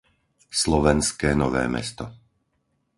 [0.61, 2.05] Slovenské Nové Mesto